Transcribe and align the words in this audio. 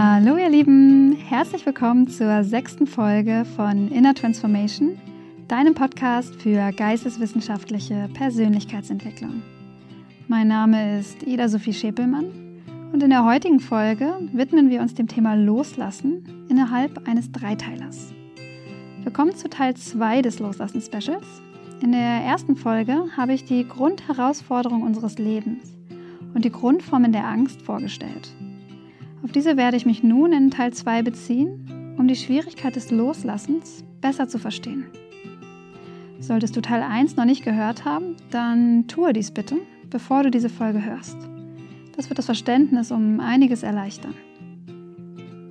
Hallo 0.00 0.36
ihr 0.36 0.48
Lieben, 0.48 1.16
herzlich 1.16 1.66
willkommen 1.66 2.06
zur 2.06 2.44
sechsten 2.44 2.86
Folge 2.86 3.44
von 3.56 3.88
Inner 3.88 4.14
Transformation, 4.14 4.96
deinem 5.48 5.74
Podcast 5.74 6.36
für 6.36 6.70
geisteswissenschaftliche 6.70 8.08
Persönlichkeitsentwicklung. 8.14 9.42
Mein 10.28 10.46
Name 10.46 11.00
ist 11.00 11.24
Ida 11.24 11.48
Sophie 11.48 11.72
Schepelmann 11.72 12.26
und 12.92 13.02
in 13.02 13.10
der 13.10 13.24
heutigen 13.24 13.58
Folge 13.58 14.14
widmen 14.32 14.70
wir 14.70 14.82
uns 14.82 14.94
dem 14.94 15.08
Thema 15.08 15.34
Loslassen 15.34 16.46
innerhalb 16.48 17.08
eines 17.08 17.32
Dreiteilers. 17.32 18.14
Wir 19.02 19.10
kommen 19.10 19.34
zu 19.34 19.50
Teil 19.50 19.74
2 19.74 20.22
des 20.22 20.38
Loslassen-Specials. 20.38 21.42
In 21.82 21.90
der 21.90 22.22
ersten 22.22 22.54
Folge 22.54 23.06
habe 23.16 23.34
ich 23.34 23.46
die 23.46 23.66
Grundherausforderung 23.66 24.82
unseres 24.82 25.18
Lebens 25.18 25.74
und 26.34 26.44
die 26.44 26.52
Grundformen 26.52 27.10
der 27.10 27.26
Angst 27.26 27.62
vorgestellt. 27.62 28.32
Auf 29.22 29.32
diese 29.32 29.56
werde 29.56 29.76
ich 29.76 29.84
mich 29.84 30.02
nun 30.04 30.32
in 30.32 30.50
Teil 30.50 30.72
2 30.72 31.02
beziehen, 31.02 31.94
um 31.98 32.06
die 32.06 32.14
Schwierigkeit 32.14 32.76
des 32.76 32.90
Loslassens 32.90 33.84
besser 34.00 34.28
zu 34.28 34.38
verstehen. 34.38 34.86
Solltest 36.20 36.56
du 36.56 36.60
Teil 36.60 36.82
1 36.82 37.16
noch 37.16 37.24
nicht 37.24 37.44
gehört 37.44 37.84
haben, 37.84 38.16
dann 38.30 38.86
tue 38.86 39.12
dies 39.12 39.32
bitte, 39.32 39.56
bevor 39.90 40.22
du 40.22 40.30
diese 40.30 40.48
Folge 40.48 40.84
hörst. 40.84 41.16
Das 41.96 42.08
wird 42.08 42.18
das 42.18 42.26
Verständnis 42.26 42.92
um 42.92 43.18
einiges 43.18 43.64
erleichtern. 43.64 44.14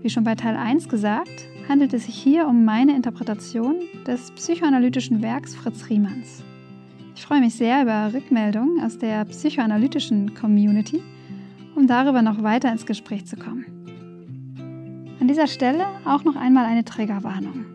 Wie 0.01 0.09
schon 0.09 0.23
bei 0.23 0.35
Teil 0.35 0.55
1 0.55 0.87
gesagt, 0.87 1.47
handelt 1.67 1.93
es 1.93 2.05
sich 2.05 2.15
hier 2.15 2.47
um 2.47 2.63
meine 2.63 2.95
Interpretation 2.95 3.75
des 4.05 4.31
psychoanalytischen 4.31 5.21
Werks 5.21 5.55
Fritz 5.55 5.89
Riemanns. 5.89 6.43
Ich 7.15 7.23
freue 7.23 7.41
mich 7.41 7.55
sehr 7.55 7.81
über 7.81 8.13
Rückmeldungen 8.13 8.81
aus 8.81 8.97
der 8.97 9.25
psychoanalytischen 9.25 10.33
Community 10.35 11.01
um 11.77 11.87
darüber 11.87 12.21
noch 12.21 12.41
weiter 12.41 12.71
ins 12.71 12.85
Gespräch 12.85 13.25
zu 13.25 13.37
kommen. 13.37 13.65
An 15.19 15.27
dieser 15.27 15.47
Stelle 15.47 15.85
auch 16.05 16.23
noch 16.23 16.35
einmal 16.35 16.65
eine 16.65 16.83
Triggerwarnung. 16.83 17.65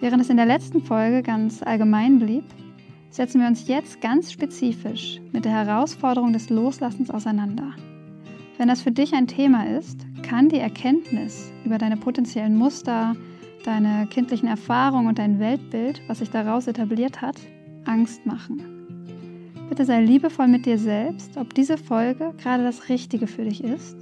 Während 0.00 0.22
es 0.22 0.28
in 0.28 0.36
der 0.36 0.46
letzten 0.46 0.82
Folge 0.82 1.22
ganz 1.22 1.62
allgemein 1.62 2.18
blieb, 2.18 2.44
setzen 3.10 3.40
wir 3.40 3.48
uns 3.48 3.66
jetzt 3.66 4.02
ganz 4.02 4.30
spezifisch 4.30 5.20
mit 5.32 5.46
der 5.46 5.52
Herausforderung 5.52 6.34
des 6.34 6.50
Loslassens 6.50 7.10
auseinander. 7.10 7.72
Wenn 8.58 8.68
das 8.68 8.82
für 8.82 8.92
dich 8.92 9.14
ein 9.14 9.26
Thema 9.26 9.66
ist, 9.66 10.06
kann 10.22 10.50
die 10.50 10.58
Erkenntnis 10.58 11.50
über 11.64 11.78
deine 11.78 11.96
potenziellen 11.96 12.56
Muster, 12.56 13.16
deine 13.64 14.06
kindlichen 14.08 14.48
Erfahrungen 14.48 15.08
und 15.08 15.18
dein 15.18 15.38
Weltbild, 15.38 16.02
was 16.08 16.18
sich 16.18 16.30
daraus 16.30 16.66
etabliert 16.66 17.22
hat, 17.22 17.36
Angst 17.86 18.26
machen. 18.26 18.75
Bitte 19.68 19.84
sei 19.84 20.00
liebevoll 20.02 20.48
mit 20.48 20.64
dir 20.64 20.78
selbst, 20.78 21.36
ob 21.36 21.54
diese 21.54 21.76
Folge 21.76 22.32
gerade 22.38 22.62
das 22.62 22.88
Richtige 22.88 23.26
für 23.26 23.44
dich 23.44 23.62
ist 23.64 23.96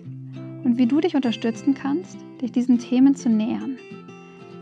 und 0.64 0.78
wie 0.78 0.86
du 0.86 1.00
dich 1.00 1.16
unterstützen 1.16 1.74
kannst, 1.74 2.18
dich 2.40 2.52
diesen 2.52 2.78
Themen 2.78 3.14
zu 3.14 3.28
nähern. 3.28 3.78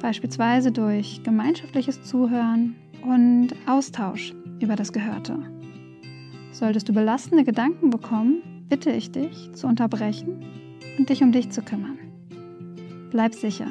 Beispielsweise 0.01 0.73
durch 0.73 1.23
gemeinschaftliches 1.23 2.03
Zuhören 2.05 2.77
und 3.05 3.49
Austausch 3.67 4.33
über 4.61 4.77
das 4.77 4.93
Gehörte. 4.93 5.39
Solltest 6.53 6.89
du 6.89 6.93
belastende 6.93 7.45
Gedanken 7.45 7.91
bekommen, 7.91 8.43
bitte 8.69 8.91
ich 8.91 9.11
dich 9.11 9.53
zu 9.53 9.67
unterbrechen 9.67 10.45
und 10.99 11.09
dich 11.09 11.23
um 11.23 11.33
dich 11.33 11.51
zu 11.51 11.63
kümmern. 11.63 11.99
Bleib 13.11 13.35
sicher 13.35 13.69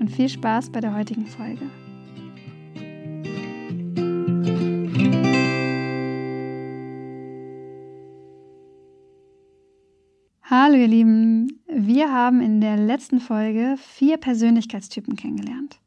und 0.00 0.10
viel 0.10 0.28
Spaß 0.28 0.70
bei 0.70 0.80
der 0.80 0.94
heutigen 0.94 1.26
Folge. 1.26 1.66
Hallo 10.66 10.76
ihr 10.76 10.88
Lieben, 10.88 11.60
wir 11.66 12.10
haben 12.10 12.40
in 12.40 12.62
der 12.62 12.78
letzten 12.78 13.20
Folge 13.20 13.76
vier 13.76 14.16
Persönlichkeitstypen 14.16 15.14
kennengelernt. 15.14 15.78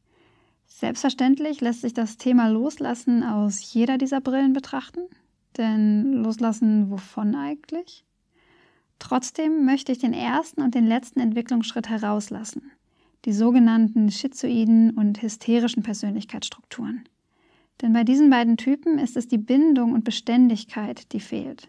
Selbstverständlich 0.67 1.61
lässt 1.61 1.81
sich 1.81 1.95
das 1.95 2.17
Thema 2.17 2.47
Loslassen 2.47 3.23
aus 3.23 3.73
jeder 3.73 3.97
dieser 3.97 4.21
Brillen 4.21 4.53
betrachten, 4.53 4.99
denn 5.57 6.13
Loslassen 6.13 6.91
wovon 6.91 7.33
eigentlich? 7.33 8.05
Trotzdem 8.99 9.65
möchte 9.65 9.91
ich 9.91 9.97
den 9.97 10.13
ersten 10.13 10.61
und 10.61 10.75
den 10.75 10.85
letzten 10.85 11.21
Entwicklungsschritt 11.21 11.89
herauslassen, 11.89 12.69
die 13.25 13.33
sogenannten 13.33 14.11
schizoiden 14.11 14.91
und 14.91 15.23
hysterischen 15.23 15.81
Persönlichkeitsstrukturen. 15.81 17.09
Denn 17.81 17.94
bei 17.94 18.03
diesen 18.03 18.29
beiden 18.29 18.57
Typen 18.57 18.99
ist 18.99 19.17
es 19.17 19.27
die 19.27 19.39
Bindung 19.39 19.94
und 19.94 20.03
Beständigkeit, 20.03 21.11
die 21.13 21.19
fehlt. 21.19 21.67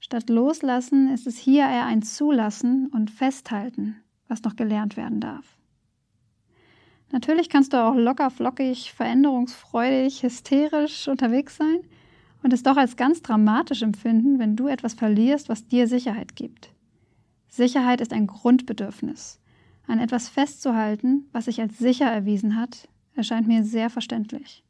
Statt 0.00 0.30
Loslassen 0.30 1.12
ist 1.12 1.26
es 1.26 1.36
hier 1.36 1.64
eher 1.64 1.86
ein 1.86 2.02
Zulassen 2.02 2.86
und 2.88 3.10
Festhalten, 3.10 3.96
was 4.28 4.42
noch 4.42 4.56
gelernt 4.56 4.96
werden 4.96 5.20
darf. 5.20 5.58
Natürlich 7.10 7.48
kannst 7.48 7.72
du 7.72 7.82
auch 7.82 7.94
locker, 7.94 8.30
flockig, 8.30 8.92
veränderungsfreudig, 8.92 10.22
hysterisch 10.22 11.08
unterwegs 11.08 11.56
sein 11.56 11.80
und 12.42 12.52
es 12.52 12.62
doch 12.62 12.76
als 12.76 12.96
ganz 12.96 13.22
dramatisch 13.22 13.82
empfinden, 13.82 14.38
wenn 14.38 14.56
du 14.56 14.68
etwas 14.68 14.94
verlierst, 14.94 15.48
was 15.48 15.66
dir 15.66 15.88
Sicherheit 15.88 16.36
gibt. 16.36 16.70
Sicherheit 17.48 18.00
ist 18.00 18.12
ein 18.12 18.26
Grundbedürfnis. 18.26 19.40
An 19.86 19.98
etwas 19.98 20.28
festzuhalten, 20.28 21.28
was 21.32 21.46
sich 21.46 21.60
als 21.60 21.78
sicher 21.78 22.06
erwiesen 22.06 22.56
hat, 22.56 22.88
erscheint 23.14 23.48
mir 23.48 23.64
sehr 23.64 23.88
verständlich. 23.88 24.62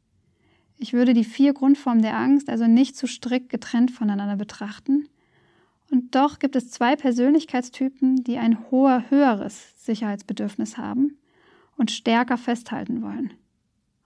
Ich 0.77 0.93
würde 0.93 1.13
die 1.13 1.25
vier 1.25 1.53
Grundformen 1.53 2.01
der 2.01 2.15
Angst 2.15 2.49
also 2.49 2.65
nicht 2.65 2.95
zu 2.95 3.05
strikt 3.05 3.49
getrennt 3.49 3.91
voneinander 3.91 4.37
betrachten, 4.37 5.09
und 5.91 6.15
doch 6.15 6.39
gibt 6.39 6.55
es 6.55 6.71
zwei 6.71 6.95
Persönlichkeitstypen, 6.95 8.23
die 8.23 8.37
ein 8.37 8.69
hoher, 8.69 9.09
höheres 9.09 9.73
Sicherheitsbedürfnis 9.85 10.77
haben 10.77 11.17
und 11.77 11.91
stärker 11.91 12.37
festhalten 12.37 13.01
wollen. 13.01 13.33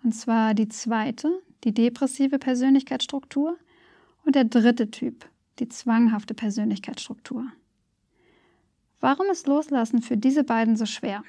Und 0.03 0.13
zwar 0.13 0.53
die 0.53 0.69
zweite, 0.69 1.41
die 1.63 1.73
depressive 1.73 2.39
Persönlichkeitsstruktur, 2.39 3.57
und 4.25 4.35
der 4.35 4.45
dritte 4.45 4.89
Typ, 4.89 5.25
die 5.59 5.67
zwanghafte 5.67 6.33
Persönlichkeitsstruktur. 6.33 7.45
Warum 8.99 9.29
ist 9.29 9.47
Loslassen 9.47 10.01
für 10.01 10.17
diese 10.17 10.43
beiden 10.43 10.77
so 10.77 10.85
schwer? 10.85 11.23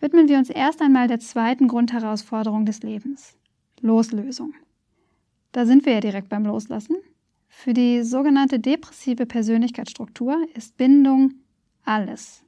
Widmen 0.00 0.28
wir 0.28 0.38
uns 0.38 0.50
erst 0.50 0.80
einmal 0.80 1.08
der 1.08 1.20
zweiten 1.20 1.66
Grundherausforderung 1.66 2.64
des 2.64 2.82
Lebens, 2.82 3.36
Loslösung. 3.80 4.54
Da 5.52 5.66
sind 5.66 5.84
wir 5.86 5.94
ja 5.94 6.00
direkt 6.00 6.28
beim 6.28 6.44
Loslassen. 6.44 6.96
Für 7.56 7.72
die 7.72 8.02
sogenannte 8.02 8.60
depressive 8.60 9.24
Persönlichkeitsstruktur 9.24 10.36
ist 10.54 10.76
Bindung 10.76 11.32
alles. 11.82 12.44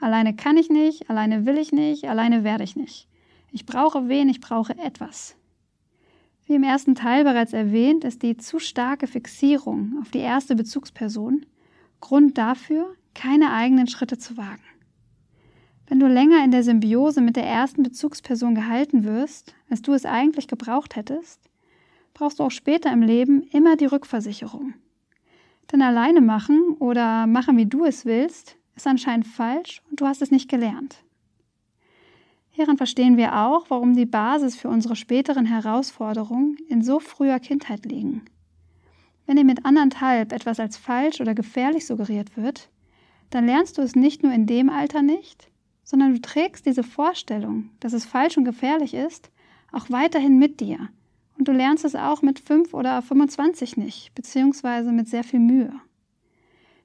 Alleine 0.00 0.34
kann 0.34 0.56
ich 0.56 0.70
nicht, 0.70 1.10
alleine 1.10 1.44
will 1.44 1.58
ich 1.58 1.72
nicht, 1.72 2.08
alleine 2.08 2.42
werde 2.42 2.64
ich 2.64 2.74
nicht. 2.74 3.06
Ich 3.50 3.66
brauche 3.66 4.08
wen, 4.08 4.30
ich 4.30 4.40
brauche 4.40 4.78
etwas. 4.78 5.36
Wie 6.46 6.54
im 6.54 6.62
ersten 6.62 6.94
Teil 6.94 7.24
bereits 7.24 7.52
erwähnt, 7.52 8.02
ist 8.04 8.22
die 8.22 8.38
zu 8.38 8.58
starke 8.58 9.06
Fixierung 9.06 9.98
auf 10.00 10.10
die 10.10 10.20
erste 10.20 10.56
Bezugsperson 10.56 11.44
Grund 12.00 12.38
dafür, 12.38 12.96
keine 13.12 13.52
eigenen 13.52 13.88
Schritte 13.88 14.16
zu 14.16 14.38
wagen. 14.38 14.62
Wenn 15.86 16.00
du 16.00 16.06
länger 16.06 16.42
in 16.44 16.50
der 16.50 16.62
Symbiose 16.62 17.20
mit 17.20 17.36
der 17.36 17.46
ersten 17.46 17.82
Bezugsperson 17.82 18.54
gehalten 18.54 19.04
wirst, 19.04 19.54
als 19.68 19.82
du 19.82 19.92
es 19.92 20.06
eigentlich 20.06 20.48
gebraucht 20.48 20.96
hättest, 20.96 21.49
brauchst 22.20 22.38
du 22.38 22.44
auch 22.44 22.50
später 22.50 22.92
im 22.92 23.00
Leben 23.00 23.42
immer 23.44 23.76
die 23.76 23.86
Rückversicherung. 23.86 24.74
Denn 25.72 25.80
alleine 25.80 26.20
machen 26.20 26.76
oder 26.78 27.26
machen, 27.26 27.56
wie 27.56 27.64
du 27.64 27.86
es 27.86 28.04
willst, 28.04 28.56
ist 28.76 28.86
anscheinend 28.86 29.26
falsch 29.26 29.80
und 29.90 30.00
du 30.00 30.06
hast 30.06 30.20
es 30.20 30.30
nicht 30.30 30.50
gelernt. 30.50 31.02
Hieran 32.50 32.76
verstehen 32.76 33.16
wir 33.16 33.40
auch, 33.40 33.70
warum 33.70 33.94
die 33.94 34.04
Basis 34.04 34.54
für 34.54 34.68
unsere 34.68 34.96
späteren 34.96 35.46
Herausforderungen 35.46 36.58
in 36.68 36.82
so 36.82 37.00
früher 37.00 37.38
Kindheit 37.38 37.86
liegen. 37.86 38.26
Wenn 39.24 39.36
dir 39.36 39.44
mit 39.44 39.64
anderthalb 39.64 40.32
etwas 40.32 40.60
als 40.60 40.76
falsch 40.76 41.22
oder 41.22 41.34
gefährlich 41.34 41.86
suggeriert 41.86 42.36
wird, 42.36 42.68
dann 43.30 43.46
lernst 43.46 43.78
du 43.78 43.82
es 43.82 43.96
nicht 43.96 44.22
nur 44.22 44.32
in 44.32 44.44
dem 44.44 44.68
Alter 44.68 45.00
nicht, 45.00 45.50
sondern 45.84 46.12
du 46.12 46.20
trägst 46.20 46.66
diese 46.66 46.82
Vorstellung, 46.82 47.70
dass 47.80 47.94
es 47.94 48.04
falsch 48.04 48.36
und 48.36 48.44
gefährlich 48.44 48.92
ist, 48.92 49.30
auch 49.72 49.88
weiterhin 49.88 50.38
mit 50.38 50.60
dir 50.60 50.90
und 51.40 51.48
du 51.48 51.52
lernst 51.52 51.86
es 51.86 51.96
auch 51.96 52.20
mit 52.20 52.38
5 52.38 52.74
oder 52.74 53.00
25 53.00 53.78
nicht, 53.78 54.14
beziehungsweise 54.14 54.92
mit 54.92 55.08
sehr 55.08 55.24
viel 55.24 55.40
Mühe. 55.40 55.72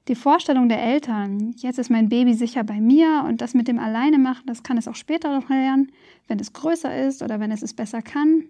Die 0.08 0.14
Vorstellung 0.14 0.70
der 0.70 0.82
Eltern, 0.82 1.54
jetzt 1.58 1.78
ist 1.78 1.90
mein 1.90 2.08
Baby 2.08 2.32
sicher 2.32 2.64
bei 2.64 2.80
mir 2.80 3.24
und 3.28 3.42
das 3.42 3.52
mit 3.52 3.68
dem 3.68 3.78
Alleine 3.78 4.18
machen, 4.18 4.46
das 4.46 4.62
kann 4.62 4.78
es 4.78 4.88
auch 4.88 4.94
später 4.94 5.38
noch 5.38 5.50
lernen, 5.50 5.92
wenn 6.26 6.40
es 6.40 6.54
größer 6.54 7.06
ist 7.06 7.22
oder 7.22 7.38
wenn 7.38 7.50
es 7.50 7.60
es 7.60 7.74
besser 7.74 8.00
kann, 8.00 8.44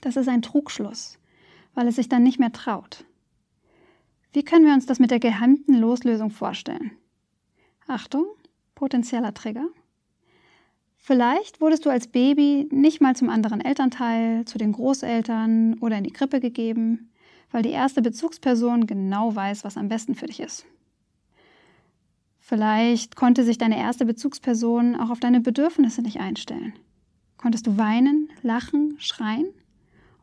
das 0.00 0.14
ist 0.14 0.28
ein 0.28 0.42
Trugschluss, 0.42 1.18
weil 1.74 1.88
es 1.88 1.96
sich 1.96 2.08
dann 2.08 2.22
nicht 2.22 2.38
mehr 2.38 2.52
traut. 2.52 3.04
Wie 4.32 4.44
können 4.44 4.64
wir 4.64 4.74
uns 4.74 4.86
das 4.86 5.00
mit 5.00 5.10
der 5.10 5.18
geheimten 5.18 5.74
Loslösung 5.74 6.30
vorstellen? 6.30 6.92
Achtung, 7.88 8.26
potenzieller 8.76 9.34
Trigger. 9.34 9.66
Vielleicht 11.06 11.60
wurdest 11.60 11.86
du 11.86 11.90
als 11.90 12.08
Baby 12.08 12.66
nicht 12.72 13.00
mal 13.00 13.14
zum 13.14 13.30
anderen 13.30 13.60
Elternteil, 13.60 14.44
zu 14.44 14.58
den 14.58 14.72
Großeltern 14.72 15.74
oder 15.78 15.98
in 15.98 16.02
die 16.02 16.12
Krippe 16.12 16.40
gegeben, 16.40 17.12
weil 17.52 17.62
die 17.62 17.70
erste 17.70 18.02
Bezugsperson 18.02 18.88
genau 18.88 19.32
weiß, 19.32 19.62
was 19.62 19.76
am 19.76 19.88
besten 19.88 20.16
für 20.16 20.26
dich 20.26 20.40
ist. 20.40 20.66
Vielleicht 22.40 23.14
konnte 23.14 23.44
sich 23.44 23.56
deine 23.56 23.78
erste 23.78 24.04
Bezugsperson 24.04 24.96
auch 24.96 25.10
auf 25.10 25.20
deine 25.20 25.38
Bedürfnisse 25.38 26.02
nicht 26.02 26.18
einstellen. 26.18 26.72
Konntest 27.36 27.68
du 27.68 27.78
weinen, 27.78 28.28
lachen, 28.42 28.96
schreien? 28.98 29.46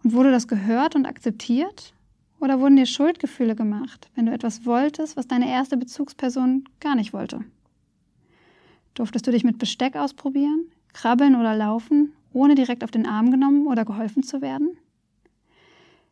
Und 0.03 0.11
wurde 0.11 0.31
das 0.31 0.49
gehört 0.49 0.97
und 0.97 1.05
akzeptiert? 1.05 1.93
Oder 2.41 2.59
wurden 2.59 2.75
dir 2.75 2.87
Schuldgefühle 2.87 3.55
gemacht, 3.55 4.11
wenn 4.15 4.25
du 4.25 4.33
etwas 4.33 4.65
wolltest, 4.65 5.15
was 5.15 5.29
deine 5.29 5.49
erste 5.49 5.77
Bezugsperson 5.77 6.65
gar 6.81 6.95
nicht 6.95 7.13
wollte? 7.13 7.45
Durftest 8.93 9.25
du 9.25 9.31
dich 9.31 9.43
mit 9.43 9.57
Besteck 9.57 9.95
ausprobieren, 9.95 10.65
krabbeln 10.93 11.35
oder 11.35 11.55
laufen, 11.55 12.13
ohne 12.31 12.55
direkt 12.55 12.83
auf 12.83 12.91
den 12.91 13.05
Arm 13.05 13.31
genommen 13.31 13.67
oder 13.67 13.85
geholfen 13.85 14.23
zu 14.23 14.41
werden? 14.41 14.77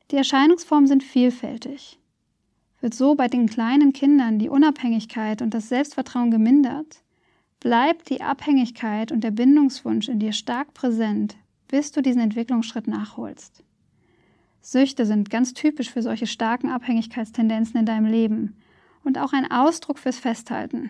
Die 0.10 0.18
Erscheinungsformen 0.18 0.88
sind 0.88 1.04
vielfältig. 1.04 2.00
Wird 2.82 2.94
so 2.96 3.16
bei 3.16 3.28
den 3.28 3.48
kleinen 3.48 3.94
Kindern 3.94 4.40
die 4.40 4.50
Unabhängigkeit 4.50 5.42
und 5.42 5.54
das 5.54 5.70
Selbstvertrauen 5.70 6.32
gemindert, 6.32 7.04
bleibt 7.60 8.10
die 8.10 8.22
Abhängigkeit 8.22 9.12
und 9.12 9.24
der 9.24 9.32
Bindungswunsch 9.32 10.10
in 10.10 10.20
dir 10.20 10.34
stark 10.34 10.74
präsent, 10.74 11.38
bis 11.68 11.92
du 11.92 12.02
diesen 12.02 12.22
Entwicklungsschritt 12.22 12.88
nachholst. 12.88 13.64
Süchte 14.62 15.06
sind 15.06 15.30
ganz 15.30 15.54
typisch 15.54 15.92
für 15.92 16.02
solche 16.02 16.28
starken 16.28 16.70
Abhängigkeitstendenzen 16.70 17.80
in 17.80 17.86
deinem 17.86 18.06
Leben 18.06 18.56
und 19.04 19.18
auch 19.18 19.34
ein 19.34 19.50
Ausdruck 19.50 20.00
fürs 20.00 20.18
Festhalten. 20.18 20.90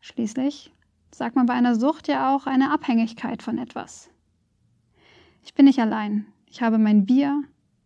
Schließlich 0.00 0.71
sagt 1.14 1.36
man 1.36 1.46
bei 1.46 1.54
einer 1.54 1.74
Sucht 1.74 2.08
ja 2.08 2.34
auch 2.34 2.46
eine 2.46 2.70
Abhängigkeit 2.70 3.42
von 3.42 3.58
etwas. 3.58 4.10
Ich 5.42 5.54
bin 5.54 5.66
nicht 5.66 5.78
allein. 5.78 6.26
Ich 6.46 6.62
habe 6.62 6.78
mein 6.78 7.06
Bier, 7.06 7.42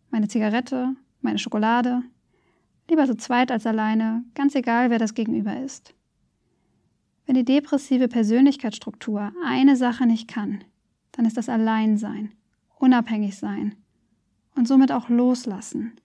meine 0.09 0.27
Zigarette, 0.27 0.95
meine 1.21 1.39
Schokolade, 1.39 2.03
Lieber 2.89 3.05
zu 3.05 3.17
zweit 3.17 3.51
als 3.51 3.65
alleine, 3.65 4.23
ganz 4.33 4.55
egal, 4.55 4.89
wer 4.89 4.99
das 4.99 5.13
Gegenüber 5.13 5.59
ist. 5.59 5.93
Wenn 7.25 7.35
die 7.35 7.43
depressive 7.43 8.07
Persönlichkeitsstruktur 8.07 9.33
eine 9.43 9.75
Sache 9.75 10.05
nicht 10.05 10.29
kann, 10.29 10.63
dann 11.11 11.25
ist 11.25 11.35
das 11.35 11.49
Alleinsein, 11.49 12.31
unabhängig 12.79 13.37
sein 13.37 13.75
und 14.55 14.67
somit 14.67 14.93
auch 14.93 15.09
loslassen. 15.09 15.99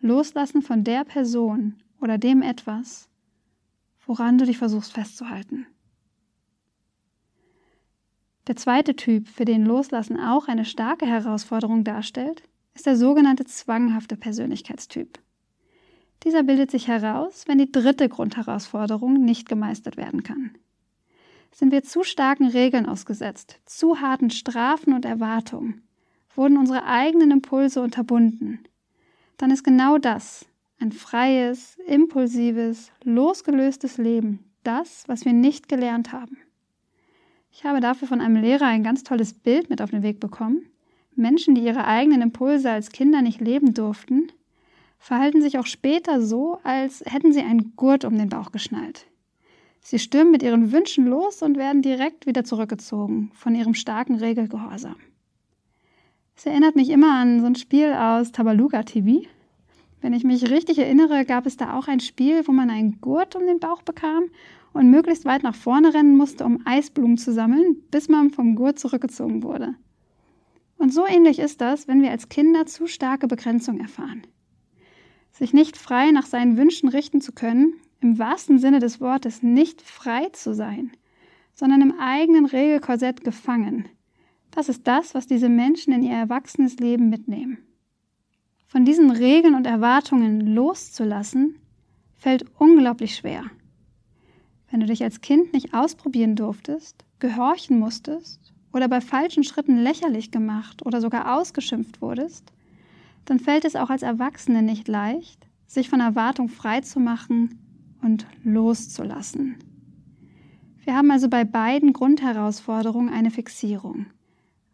Loslassen 0.00 0.62
von 0.62 0.82
der 0.82 1.04
Person 1.04 1.76
oder 2.00 2.18
dem 2.18 2.42
etwas, 2.42 3.08
woran 4.04 4.38
du 4.38 4.46
dich 4.46 4.58
versuchst 4.58 4.92
festzuhalten. 4.92 5.66
Der 8.46 8.56
zweite 8.56 8.96
Typ, 8.96 9.28
für 9.28 9.44
den 9.44 9.64
Loslassen 9.64 10.18
auch 10.18 10.48
eine 10.48 10.64
starke 10.64 11.06
Herausforderung 11.06 11.84
darstellt, 11.84 12.42
ist 12.74 12.86
der 12.86 12.96
sogenannte 12.96 13.44
zwanghafte 13.44 14.16
Persönlichkeitstyp. 14.16 15.18
Dieser 16.24 16.42
bildet 16.42 16.70
sich 16.70 16.88
heraus, 16.88 17.44
wenn 17.46 17.58
die 17.58 17.72
dritte 17.72 18.08
Grundherausforderung 18.08 19.24
nicht 19.24 19.48
gemeistert 19.48 19.96
werden 19.96 20.22
kann. 20.22 20.52
Sind 21.52 21.72
wir 21.72 21.82
zu 21.82 22.04
starken 22.04 22.46
Regeln 22.46 22.86
ausgesetzt, 22.86 23.60
zu 23.66 24.00
harten 24.00 24.30
Strafen 24.30 24.92
und 24.92 25.04
Erwartungen, 25.04 25.82
wurden 26.34 26.58
unsere 26.58 26.84
eigenen 26.84 27.30
Impulse 27.30 27.82
unterbunden, 27.82 28.60
dann 29.40 29.50
ist 29.50 29.64
genau 29.64 29.96
das, 29.96 30.44
ein 30.78 30.92
freies, 30.92 31.78
impulsives, 31.86 32.92
losgelöstes 33.04 33.96
Leben, 33.96 34.50
das, 34.64 35.04
was 35.06 35.24
wir 35.24 35.32
nicht 35.32 35.68
gelernt 35.68 36.12
haben. 36.12 36.36
Ich 37.52 37.64
habe 37.64 37.80
dafür 37.80 38.08
von 38.08 38.20
einem 38.20 38.36
Lehrer 38.36 38.66
ein 38.66 38.82
ganz 38.82 39.02
tolles 39.02 39.32
Bild 39.34 39.70
mit 39.70 39.82
auf 39.82 39.90
den 39.90 40.02
Weg 40.02 40.20
bekommen. 40.20 40.66
Menschen, 41.16 41.54
die 41.54 41.62
ihre 41.62 41.84
eigenen 41.84 42.22
Impulse 42.22 42.70
als 42.70 42.90
Kinder 42.90 43.22
nicht 43.22 43.40
leben 43.40 43.74
durften, 43.74 44.30
verhalten 44.98 45.42
sich 45.42 45.58
auch 45.58 45.66
später 45.66 46.20
so, 46.22 46.58
als 46.62 47.02
hätten 47.06 47.32
sie 47.32 47.40
einen 47.40 47.74
Gurt 47.76 48.04
um 48.04 48.16
den 48.16 48.28
Bauch 48.28 48.52
geschnallt. 48.52 49.06
Sie 49.80 49.98
stürmen 49.98 50.30
mit 50.30 50.42
ihren 50.42 50.72
Wünschen 50.72 51.06
los 51.06 51.42
und 51.42 51.56
werden 51.56 51.82
direkt 51.82 52.26
wieder 52.26 52.44
zurückgezogen 52.44 53.30
von 53.34 53.54
ihrem 53.54 53.74
starken 53.74 54.16
Regelgehorsam. 54.16 54.96
Es 56.36 56.46
erinnert 56.46 56.76
mich 56.76 56.90
immer 56.90 57.18
an 57.18 57.40
so 57.40 57.46
ein 57.46 57.54
Spiel 57.54 57.92
aus 57.92 58.32
Tabaluga 58.32 58.82
TV. 58.82 59.26
Wenn 60.00 60.12
ich 60.12 60.24
mich 60.24 60.50
richtig 60.50 60.78
erinnere, 60.78 61.24
gab 61.24 61.46
es 61.46 61.56
da 61.56 61.76
auch 61.78 61.88
ein 61.88 62.00
Spiel, 62.00 62.46
wo 62.46 62.52
man 62.52 62.70
einen 62.70 63.00
Gurt 63.00 63.36
um 63.36 63.46
den 63.46 63.58
Bauch 63.58 63.82
bekam 63.82 64.24
und 64.72 64.90
möglichst 64.90 65.24
weit 65.24 65.42
nach 65.42 65.54
vorne 65.54 65.94
rennen 65.94 66.16
musste, 66.16 66.44
um 66.44 66.62
Eisblumen 66.64 67.18
zu 67.18 67.32
sammeln, 67.32 67.76
bis 67.90 68.08
man 68.08 68.30
vom 68.30 68.54
Gurt 68.54 68.78
zurückgezogen 68.78 69.42
wurde. 69.42 69.74
Und 70.76 70.92
so 70.92 71.06
ähnlich 71.06 71.38
ist 71.38 71.60
das, 71.60 71.88
wenn 71.88 72.02
wir 72.02 72.10
als 72.10 72.28
Kinder 72.28 72.66
zu 72.66 72.86
starke 72.86 73.26
Begrenzung 73.26 73.80
erfahren 73.80 74.22
sich 75.32 75.52
nicht 75.52 75.76
frei 75.76 76.10
nach 76.10 76.26
seinen 76.26 76.56
Wünschen 76.56 76.88
richten 76.88 77.20
zu 77.20 77.32
können, 77.32 77.74
im 78.00 78.18
wahrsten 78.18 78.58
Sinne 78.58 78.78
des 78.78 79.00
Wortes 79.00 79.42
nicht 79.42 79.82
frei 79.82 80.28
zu 80.32 80.54
sein, 80.54 80.92
sondern 81.54 81.82
im 81.82 81.98
eigenen 81.98 82.46
Regelkorsett 82.46 83.24
gefangen. 83.24 83.88
Das 84.50 84.68
ist 84.68 84.86
das, 84.86 85.14
was 85.14 85.26
diese 85.26 85.48
Menschen 85.48 85.92
in 85.92 86.02
ihr 86.02 86.14
erwachsenes 86.14 86.76
Leben 86.76 87.08
mitnehmen. 87.08 87.58
Von 88.66 88.84
diesen 88.84 89.10
Regeln 89.10 89.54
und 89.54 89.66
Erwartungen 89.66 90.40
loszulassen, 90.40 91.56
fällt 92.16 92.44
unglaublich 92.58 93.16
schwer. 93.16 93.44
Wenn 94.70 94.80
du 94.80 94.86
dich 94.86 95.02
als 95.02 95.20
Kind 95.20 95.52
nicht 95.52 95.74
ausprobieren 95.74 96.36
durftest, 96.36 97.04
gehorchen 97.18 97.78
musstest 97.78 98.52
oder 98.72 98.88
bei 98.88 99.00
falschen 99.00 99.42
Schritten 99.42 99.76
lächerlich 99.76 100.30
gemacht 100.30 100.86
oder 100.86 101.00
sogar 101.00 101.36
ausgeschimpft 101.36 102.00
wurdest, 102.00 102.52
dann 103.24 103.40
fällt 103.40 103.64
es 103.64 103.76
auch 103.76 103.90
als 103.90 104.02
Erwachsene 104.02 104.62
nicht 104.62 104.86
leicht, 104.86 105.46
sich 105.66 105.88
von 105.88 106.00
Erwartung 106.00 106.48
frei 106.48 106.80
zu 106.80 107.00
machen 107.00 107.58
und 108.02 108.26
loszulassen. 108.44 109.56
Wir 110.84 110.96
haben 110.96 111.10
also 111.10 111.28
bei 111.28 111.44
beiden 111.44 111.92
Grundherausforderungen 111.92 113.12
eine 113.12 113.30
Fixierung. 113.30 114.06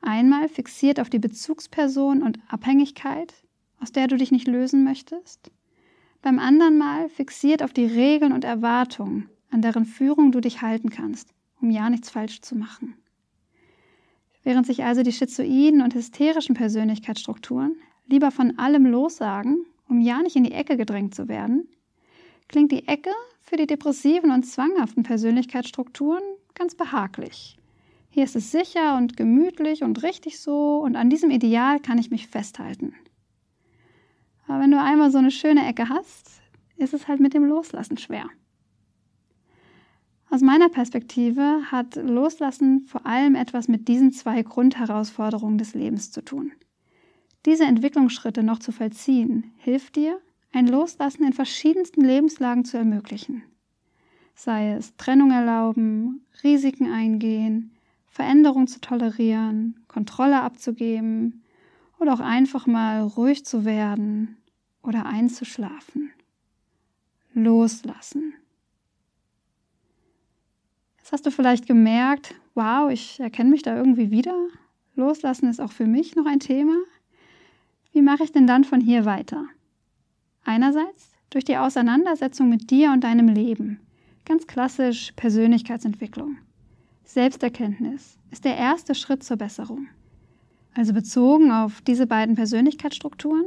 Einmal 0.01 0.49
fixiert 0.49 1.01
auf 1.01 1.11
die 1.11 1.19
Bezugsperson 1.19 2.23
und 2.23 2.39
Abhängigkeit, 2.49 3.35
aus 3.81 3.93
der 3.93 4.07
du 4.07 4.17
dich 4.17 4.31
nicht 4.31 4.47
lösen 4.47 4.85
möchtest. 4.85 5.51
Beim 6.23 6.39
anderen 6.39 6.79
Mal 6.79 7.09
fixiert 7.09 7.63
auf 7.63 7.73
die 7.73 7.87
Regeln 7.87 8.33
und 8.33 8.45
Erwartungen, 8.45 9.29
an 9.51 9.63
deren 9.63 9.85
Führung 9.85 10.33
du 10.33 10.41
dich 10.41 10.63
halten 10.63 10.91
kannst, 10.91 11.33
um 11.61 11.71
ja 11.71 11.89
nichts 11.91 12.11
falsch 12.11 12.41
zu 12.41 12.57
machen. 12.57 12.95
Während 14.45 14.67
sich 14.67 14.85
also 14.85 15.03
die 15.03 15.13
schizoiden 15.13 15.83
und 15.83 15.95
hysterischen 15.95 16.55
Persönlichkeitsstrukturen 16.55 17.77
lieber 18.07 18.31
von 18.31 18.59
allem 18.59 18.87
lossagen, 18.87 19.65
um 19.89 20.01
ja 20.01 20.23
nicht 20.23 20.37
in 20.37 20.45
die 20.45 20.53
Ecke 20.53 20.77
gedrängt 20.77 21.15
zu 21.15 21.29
werden, 21.29 21.69
klingt 22.49 22.71
die 22.71 22.87
Ecke 22.87 23.11
für 23.41 23.57
die 23.57 23.67
depressiven 23.67 24.31
und 24.31 24.45
zwanghaften 24.45 25.03
Persönlichkeitsstrukturen 25.03 26.23
ganz 26.55 26.75
behaglich. 26.75 27.57
Hier 28.11 28.25
ist 28.25 28.37
es 28.37 28.51
sicher 28.51 28.97
und 28.97 29.17
gemütlich 29.17 29.83
und 29.83 30.03
richtig 30.03 30.41
so 30.41 30.79
und 30.79 30.97
an 30.97 31.11
diesem 31.11 31.31
Ideal 31.31 31.81
kann 31.81 31.99
ich 31.99 32.11
mich 32.11 32.29
festhalten. 32.29 32.95
Aber 34.47 34.61
wenn 34.61 34.71
du 34.71 34.81
einmal 34.81 35.11
so 35.11 35.19
eine 35.19 35.31
schöne 35.31 35.67
Ecke 35.69 35.89
hast, 35.89 36.41
ist 36.77 36.95
es 36.95 37.09
halt 37.09 37.21
mit 37.21 37.35
dem 37.35 37.45
Loslassen 37.45 37.99
schwer. 37.99 38.29
Aus 40.37 40.43
meiner 40.43 40.69
Perspektive 40.69 41.63
hat 41.71 41.97
Loslassen 41.97 42.83
vor 42.83 43.07
allem 43.07 43.35
etwas 43.35 43.69
mit 43.69 43.89
diesen 43.89 44.13
zwei 44.13 44.43
Grundherausforderungen 44.43 45.57
des 45.57 45.73
Lebens 45.73 46.13
zu 46.13 46.23
tun. 46.23 46.53
Diese 47.47 47.65
Entwicklungsschritte 47.65 48.43
noch 48.43 48.59
zu 48.59 48.71
vollziehen, 48.71 49.51
hilft 49.57 49.97
dir, 49.97 50.21
ein 50.53 50.67
Loslassen 50.67 51.25
in 51.25 51.33
verschiedensten 51.33 52.03
Lebenslagen 52.03 52.67
zu 52.67 52.77
ermöglichen. 52.77 53.45
Sei 54.35 54.73
es 54.73 54.95
Trennung 54.99 55.31
erlauben, 55.31 56.27
Risiken 56.45 56.93
eingehen, 56.93 57.73
Veränderung 58.07 58.67
zu 58.67 58.79
tolerieren, 58.83 59.87
Kontrolle 59.89 60.43
abzugeben 60.43 61.45
oder 61.99 62.13
auch 62.13 62.21
einfach 62.21 62.67
mal 62.67 63.01
ruhig 63.01 63.47
zu 63.47 63.65
werden 63.65 64.37
oder 64.83 65.07
einzuschlafen. 65.07 66.11
Loslassen. 67.33 68.35
Jetzt 71.07 71.13
hast 71.13 71.27
du 71.27 71.31
vielleicht 71.31 71.69
gemerkt, 71.69 72.35
wow, 72.57 72.91
ich 72.91 73.21
erkenne 73.21 73.51
mich 73.51 73.63
da 73.63 73.77
irgendwie 73.77 74.11
wieder. 74.11 74.35
Loslassen 74.97 75.49
ist 75.49 75.61
auch 75.61 75.71
für 75.71 75.87
mich 75.87 76.17
noch 76.17 76.27
ein 76.27 76.41
Thema. 76.41 76.75
Wie 77.93 78.03
mache 78.03 78.25
ich 78.25 78.33
denn 78.33 78.49
dann 78.49 78.65
von 78.65 78.81
hier 78.81 79.05
weiter? 79.05 79.45
Einerseits 80.43 81.13
durch 81.31 81.45
die 81.45 81.59
Auseinandersetzung 81.59 82.49
mit 82.49 82.73
dir 82.73 82.91
und 82.91 83.05
deinem 83.05 83.29
Leben. 83.29 83.79
Ganz 84.25 84.49
klassisch 84.49 85.13
Persönlichkeitsentwicklung. 85.15 86.39
Selbsterkenntnis 87.05 88.19
ist 88.33 88.45
der 88.45 88.57
erste 88.57 88.97
Schritt 88.97 89.23
zur 89.23 89.37
Besserung. 89.37 89.87
Also 90.75 90.93
bezogen 90.93 91.53
auf 91.53 91.83
diese 91.83 92.09
beiden 92.09 92.35
Persönlichkeitsstrukturen, 92.35 93.47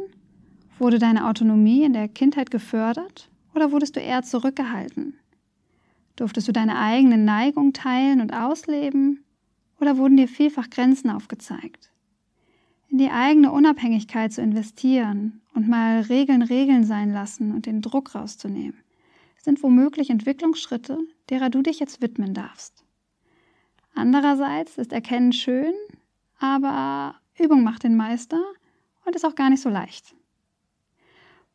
wurde 0.78 0.98
deine 0.98 1.28
Autonomie 1.28 1.84
in 1.84 1.92
der 1.92 2.08
Kindheit 2.08 2.52
gefördert 2.52 3.30
oder 3.54 3.74
wurdest 3.74 3.98
du 3.98 4.00
eher 4.00 4.24
zurückgehalten? 4.24 5.20
Durftest 6.20 6.48
du 6.48 6.52
deine 6.52 6.78
eigenen 6.78 7.26
Neigungen 7.26 7.74
teilen 7.74 8.22
und 8.22 8.34
ausleben 8.34 9.24
oder 9.80 9.98
wurden 9.98 10.18
dir 10.18 10.28
vielfach 10.28 10.70
Grenzen 10.70 11.10
aufgezeigt? 11.10 11.90
in 12.90 12.98
die 12.98 13.12
eigene 13.12 13.52
Unabhängigkeit 13.52 14.34
zu 14.34 14.42
investieren 14.42 15.42
und 15.54 15.68
mal 15.68 16.02
Regeln 16.02 16.42
Regeln 16.42 16.84
sein 16.84 17.14
lassen 17.14 17.54
und 17.54 17.66
den 17.66 17.82
Druck 17.82 18.16
rauszunehmen. 18.16 18.78
sind 19.42 19.64
womöglich 19.64 20.10
Entwicklungsschritte, 20.10 21.00
derer 21.30 21.50
du 21.50 21.62
dich 21.62 21.80
jetzt 21.80 22.02
widmen 22.02 22.34
darfst. 22.34 22.84
Andererseits 23.96 24.78
ist 24.78 24.92
Erkennen 24.92 25.34
schön, 25.34 25.74
aber 26.40 27.16
Übung 27.38 27.64
macht 27.64 27.84
den 27.84 27.96
Meister 27.96 28.42
und 29.06 29.16
ist 29.16 29.26
auch 29.26 29.36
gar 29.36 29.50
nicht 29.50 29.62
so 29.62 29.70
leicht. 29.70 30.16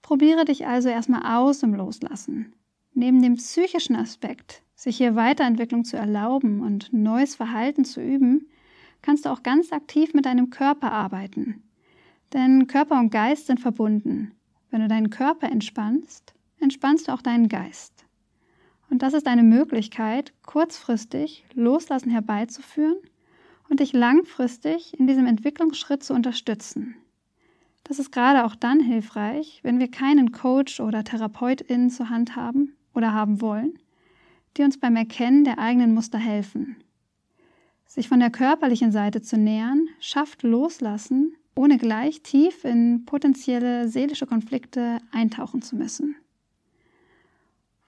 Probiere 0.03 0.45
dich 0.45 0.67
also 0.67 0.89
erstmal 0.89 1.39
aus 1.39 1.63
im 1.63 1.75
Loslassen. 1.75 2.55
Neben 2.97 3.21
dem 3.21 3.35
psychischen 3.35 3.97
Aspekt, 3.97 4.63
sich 4.77 4.99
hier 4.99 5.17
Weiterentwicklung 5.17 5.85
zu 5.85 5.97
erlauben 5.97 6.61
und 6.61 6.93
neues 6.93 7.35
Verhalten 7.35 7.85
zu 7.85 8.01
üben, 8.01 8.49
kannst 9.03 9.25
du 9.25 9.31
auch 9.31 9.43
ganz 9.43 9.73
aktiv 9.73 10.15
mit 10.15 10.27
deinem 10.27 10.51
Körper 10.51 10.93
arbeiten. 10.93 11.65
Denn 12.33 12.69
Körper 12.69 13.01
und 13.01 13.11
Geist 13.11 13.49
sind 13.49 13.59
verbunden. 13.59 14.31
Wenn 14.71 14.81
du 14.81 14.87
deinen 14.87 15.11
Körper 15.11 15.51
entspannst, 15.51 16.35
entspannst 16.61 17.09
du 17.09 17.13
auch 17.13 17.21
deinen 17.21 17.49
Geist. 17.49 18.05
Und 18.91 19.03
das 19.03 19.13
ist 19.13 19.27
eine 19.27 19.43
Möglichkeit, 19.43 20.33
kurzfristig 20.47 21.45
Loslassen 21.53 22.11
herbeizuführen 22.11 22.99
und 23.69 23.81
dich 23.81 23.93
langfristig 23.93 24.97
in 25.01 25.09
diesem 25.09 25.27
Entwicklungsschritt 25.27 26.05
zu 26.05 26.15
unterstützen. 26.15 26.95
Das 27.83 27.99
ist 27.99 28.13
gerade 28.13 28.45
auch 28.45 28.55
dann 28.55 28.79
hilfreich, 28.79 29.59
wenn 29.65 29.81
wir 29.81 29.91
keinen 29.91 30.31
Coach 30.31 30.79
oder 30.79 31.03
Therapeutin 31.03 31.91
zur 31.91 32.09
Hand 32.09 32.37
haben 32.37 32.77
oder 32.95 33.13
haben 33.13 33.41
wollen, 33.41 33.79
die 34.57 34.63
uns 34.63 34.79
beim 34.79 34.97
Erkennen 34.97 35.45
der 35.45 35.59
eigenen 35.59 35.95
Muster 35.95 36.19
helfen. 36.19 36.77
Sich 37.87 38.09
von 38.09 38.21
der 38.21 38.31
körperlichen 38.31 38.93
Seite 38.93 39.21
zu 39.21 39.37
nähern, 39.37 39.89
schafft 40.01 40.43
Loslassen, 40.43 41.37
ohne 41.55 41.79
gleich 41.79 42.23
tief 42.23 42.65
in 42.65 43.05
potenzielle 43.05 43.89
seelische 43.89 44.27
Konflikte 44.27 44.99
eintauchen 45.13 45.63
zu 45.63 45.77
müssen. 45.77 46.17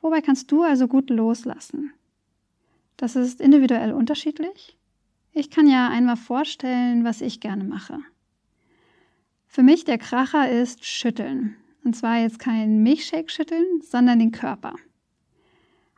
Wobei 0.01 0.21
kannst 0.21 0.53
du 0.53 0.63
also 0.63 0.87
gut 0.87 1.11
loslassen? 1.11 1.93
Das 2.97 3.17
ist 3.17 3.41
individuell 3.41 3.93
unterschiedlich. 3.93 4.77
Ich 5.33 5.51
kann 5.51 5.67
ja 5.67 5.89
einmal 5.89 6.17
vorstellen, 6.17 7.05
was 7.05 7.21
ich 7.21 7.41
gerne 7.41 7.65
mache. 7.65 7.99
Für 9.47 9.63
mich 9.63 9.85
der 9.85 9.99
Kracher 9.99 10.51
ist 10.51 10.85
Schütteln. 10.85 11.57
Und 11.83 11.95
zwar 11.95 12.19
jetzt 12.19 12.39
kein 12.39 12.83
Milchshake 12.83 13.31
schütteln, 13.31 13.81
sondern 13.81 14.19
den 14.19 14.33
Körper. 14.33 14.75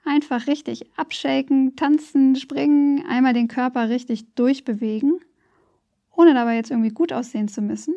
Einfach 0.08 0.46
richtig 0.46 0.86
abshaken, 0.96 1.76
tanzen, 1.76 2.34
springen, 2.34 3.04
einmal 3.06 3.34
den 3.34 3.46
Körper 3.46 3.90
richtig 3.90 4.34
durchbewegen, 4.36 5.20
ohne 6.16 6.32
dabei 6.32 6.56
jetzt 6.56 6.70
irgendwie 6.70 6.88
gut 6.88 7.12
aussehen 7.12 7.48
zu 7.48 7.60
müssen. 7.60 7.94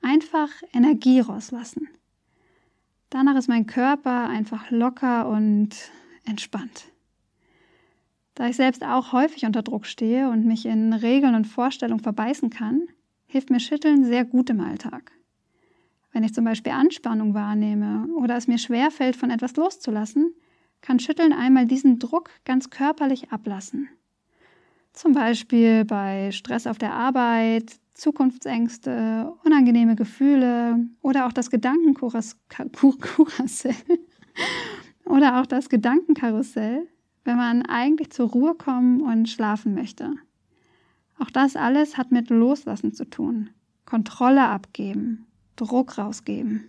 Einfach 0.00 0.48
Energie 0.72 1.20
rauslassen. 1.20 1.88
Danach 3.10 3.36
ist 3.36 3.48
mein 3.48 3.66
Körper 3.66 4.28
einfach 4.28 4.72
locker 4.72 5.28
und 5.28 5.70
entspannt. 6.24 6.86
Da 8.34 8.48
ich 8.48 8.56
selbst 8.56 8.84
auch 8.84 9.12
häufig 9.12 9.44
unter 9.44 9.62
Druck 9.62 9.86
stehe 9.86 10.30
und 10.30 10.44
mich 10.44 10.66
in 10.66 10.92
Regeln 10.92 11.36
und 11.36 11.46
Vorstellungen 11.46 12.02
verbeißen 12.02 12.50
kann, 12.50 12.88
hilft 13.26 13.50
mir 13.50 13.60
Schütteln 13.60 14.04
sehr 14.04 14.24
gut 14.24 14.50
im 14.50 14.60
Alltag. 14.60 15.12
Wenn 16.10 16.24
ich 16.24 16.34
zum 16.34 16.44
Beispiel 16.44 16.72
Anspannung 16.72 17.34
wahrnehme 17.34 18.08
oder 18.16 18.36
es 18.36 18.48
mir 18.48 18.58
schwerfällt, 18.58 19.14
von 19.14 19.30
etwas 19.30 19.54
loszulassen, 19.54 20.34
kann 20.82 20.98
Schütteln 20.98 21.32
einmal 21.32 21.66
diesen 21.66 21.98
Druck 21.98 22.28
ganz 22.44 22.68
körperlich 22.68 23.32
ablassen. 23.32 23.88
Zum 24.92 25.14
Beispiel 25.14 25.86
bei 25.86 26.30
Stress 26.32 26.66
auf 26.66 26.76
der 26.76 26.92
Arbeit, 26.92 27.76
Zukunftsängste, 27.94 29.32
unangenehme 29.44 29.96
Gefühle 29.96 30.86
oder 31.00 31.26
auch 31.26 31.32
das 31.32 31.50
Gedankenkarussell 31.50 33.74
oder 35.06 35.40
auch 35.40 35.46
das 35.46 35.70
Gedankenkarussell, 35.70 36.86
wenn 37.24 37.36
man 37.36 37.62
eigentlich 37.62 38.10
zur 38.10 38.30
Ruhe 38.30 38.54
kommen 38.54 39.00
und 39.00 39.28
schlafen 39.28 39.74
möchte. 39.74 40.14
Auch 41.18 41.30
das 41.30 41.56
alles 41.56 41.96
hat 41.96 42.10
mit 42.10 42.30
Loslassen 42.30 42.92
zu 42.92 43.08
tun. 43.08 43.50
Kontrolle 43.86 44.48
abgeben, 44.48 45.26
Druck 45.56 45.98
rausgeben. 45.98 46.64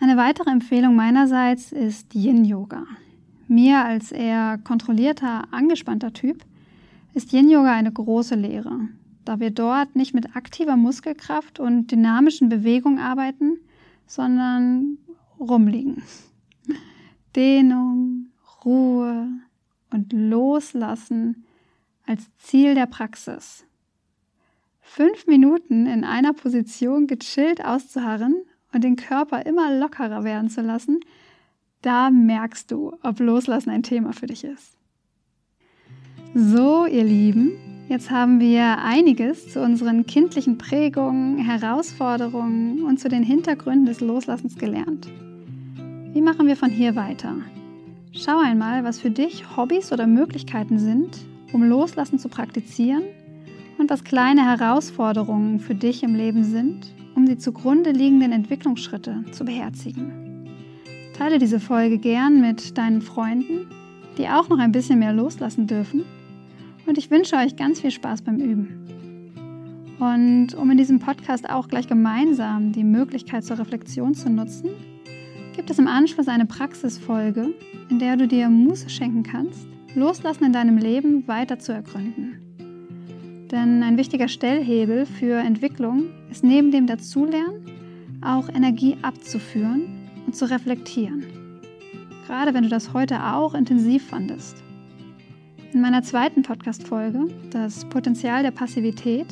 Eine 0.00 0.16
weitere 0.16 0.50
Empfehlung 0.50 0.96
meinerseits 0.96 1.70
ist 1.70 2.14
Yin-Yoga. 2.14 2.84
Mir 3.52 3.84
als 3.84 4.12
eher 4.12 4.56
kontrollierter, 4.64 5.42
angespannter 5.50 6.14
Typ 6.14 6.42
ist 7.12 7.34
Yin-Yoga 7.34 7.70
eine 7.70 7.92
große 7.92 8.34
Lehre, 8.34 8.88
da 9.26 9.40
wir 9.40 9.50
dort 9.50 9.94
nicht 9.94 10.14
mit 10.14 10.34
aktiver 10.34 10.78
Muskelkraft 10.78 11.60
und 11.60 11.88
dynamischen 11.90 12.48
Bewegungen 12.48 12.98
arbeiten, 12.98 13.58
sondern 14.06 14.96
rumliegen. 15.38 16.02
Dehnung, 17.36 18.28
Ruhe 18.64 19.28
und 19.90 20.14
Loslassen 20.14 21.44
als 22.06 22.34
Ziel 22.38 22.74
der 22.74 22.86
Praxis. 22.86 23.66
Fünf 24.80 25.26
Minuten 25.26 25.84
in 25.84 26.04
einer 26.04 26.32
Position 26.32 27.06
gechillt 27.06 27.62
auszuharren 27.62 28.34
und 28.72 28.82
den 28.82 28.96
Körper 28.96 29.44
immer 29.44 29.78
lockerer 29.78 30.24
werden 30.24 30.48
zu 30.48 30.62
lassen, 30.62 31.00
da 31.82 32.10
merkst 32.10 32.70
du, 32.70 32.96
ob 33.02 33.20
Loslassen 33.20 33.70
ein 33.70 33.82
Thema 33.82 34.12
für 34.12 34.26
dich 34.26 34.44
ist. 34.44 34.78
So, 36.34 36.86
ihr 36.86 37.04
Lieben, 37.04 37.52
jetzt 37.88 38.10
haben 38.10 38.40
wir 38.40 38.78
einiges 38.78 39.52
zu 39.52 39.60
unseren 39.60 40.06
kindlichen 40.06 40.56
Prägungen, 40.56 41.38
Herausforderungen 41.38 42.84
und 42.84 42.98
zu 42.98 43.08
den 43.08 43.22
Hintergründen 43.22 43.84
des 43.84 44.00
Loslassens 44.00 44.56
gelernt. 44.56 45.08
Wie 46.14 46.22
machen 46.22 46.46
wir 46.46 46.56
von 46.56 46.70
hier 46.70 46.96
weiter? 46.96 47.34
Schau 48.12 48.38
einmal, 48.38 48.84
was 48.84 49.00
für 49.00 49.10
dich 49.10 49.56
Hobbys 49.56 49.92
oder 49.92 50.06
Möglichkeiten 50.06 50.78
sind, 50.78 51.18
um 51.52 51.62
Loslassen 51.62 52.18
zu 52.18 52.28
praktizieren 52.28 53.02
und 53.78 53.90
was 53.90 54.04
kleine 54.04 54.44
Herausforderungen 54.44 55.60
für 55.60 55.74
dich 55.74 56.02
im 56.02 56.14
Leben 56.14 56.44
sind, 56.44 56.94
um 57.14 57.26
die 57.26 57.36
zugrunde 57.36 57.90
liegenden 57.90 58.32
Entwicklungsschritte 58.32 59.24
zu 59.32 59.44
beherzigen. 59.44 60.31
Teile 61.22 61.38
diese 61.38 61.60
Folge 61.60 61.98
gern 61.98 62.40
mit 62.40 62.76
deinen 62.76 63.00
Freunden, 63.00 63.68
die 64.18 64.26
auch 64.26 64.48
noch 64.48 64.58
ein 64.58 64.72
bisschen 64.72 64.98
mehr 64.98 65.12
loslassen 65.12 65.68
dürfen. 65.68 66.02
Und 66.84 66.98
ich 66.98 67.12
wünsche 67.12 67.36
euch 67.36 67.54
ganz 67.54 67.80
viel 67.80 67.92
Spaß 67.92 68.22
beim 68.22 68.40
Üben. 68.40 69.94
Und 70.00 70.54
um 70.54 70.68
in 70.72 70.76
diesem 70.76 70.98
Podcast 70.98 71.48
auch 71.48 71.68
gleich 71.68 71.86
gemeinsam 71.86 72.72
die 72.72 72.82
Möglichkeit 72.82 73.44
zur 73.44 73.60
Reflexion 73.60 74.14
zu 74.14 74.30
nutzen, 74.30 74.70
gibt 75.54 75.70
es 75.70 75.78
im 75.78 75.86
Anschluss 75.86 76.26
eine 76.26 76.44
Praxisfolge, 76.44 77.54
in 77.88 78.00
der 78.00 78.16
du 78.16 78.26
dir 78.26 78.48
Muße 78.48 78.90
schenken 78.90 79.22
kannst, 79.22 79.68
Loslassen 79.94 80.46
in 80.46 80.52
deinem 80.52 80.76
Leben 80.76 81.28
weiter 81.28 81.60
zu 81.60 81.70
ergründen. 81.70 83.46
Denn 83.52 83.84
ein 83.84 83.96
wichtiger 83.96 84.26
Stellhebel 84.26 85.06
für 85.06 85.38
Entwicklung 85.38 86.06
ist 86.32 86.42
neben 86.42 86.72
dem 86.72 86.88
Dazulernen 86.88 87.64
auch 88.22 88.48
Energie 88.48 88.96
abzuführen 89.02 90.01
und 90.32 90.36
zu 90.36 90.50
reflektieren. 90.50 91.24
Gerade 92.26 92.54
wenn 92.54 92.62
du 92.62 92.70
das 92.70 92.94
heute 92.94 93.22
auch 93.22 93.52
intensiv 93.52 94.06
fandest. 94.06 94.56
In 95.74 95.82
meiner 95.82 96.02
zweiten 96.02 96.40
Podcast-Folge, 96.40 97.26
Das 97.50 97.84
Potenzial 97.84 98.42
der 98.42 98.50
Passivität, 98.50 99.26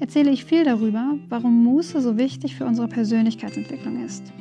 erzähle 0.00 0.32
ich 0.32 0.44
viel 0.44 0.64
darüber, 0.64 1.16
warum 1.28 1.62
Muße 1.62 2.00
so 2.00 2.18
wichtig 2.18 2.56
für 2.56 2.64
unsere 2.64 2.88
Persönlichkeitsentwicklung 2.88 4.04
ist. 4.04 4.32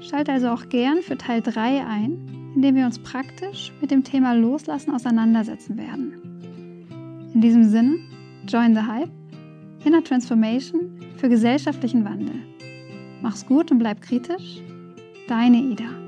Schalte 0.00 0.32
also 0.32 0.48
auch 0.50 0.68
gern 0.68 1.02
für 1.02 1.18
Teil 1.18 1.42
3 1.42 1.84
ein, 1.84 2.52
in 2.54 2.62
dem 2.62 2.76
wir 2.76 2.86
uns 2.86 3.00
praktisch 3.00 3.72
mit 3.80 3.90
dem 3.90 4.04
Thema 4.04 4.32
Loslassen 4.32 4.94
auseinandersetzen 4.94 5.76
werden. 5.76 7.30
In 7.34 7.40
diesem 7.40 7.64
Sinne, 7.64 7.96
join 8.46 8.76
the 8.76 8.82
Hype, 8.82 9.10
Inner 9.84 10.04
Transformation 10.04 11.00
für 11.16 11.28
gesellschaftlichen 11.28 12.04
Wandel. 12.04 12.36
Mach's 13.22 13.44
gut 13.44 13.72
und 13.72 13.80
bleib 13.80 14.00
kritisch. 14.00 14.62
Deine 15.28 15.58
Ida. 15.58 16.05